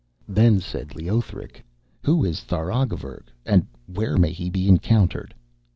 Then 0.27 0.59
said 0.59 0.95
Leothric: 0.95 1.63
'Who 2.03 2.25
is 2.25 2.39
Tharagavverug, 2.43 3.25
and 3.45 3.67
where 3.85 4.17
may 4.17 4.31
he 4.31 4.49
be 4.49 4.67
encountered?' 4.67 5.35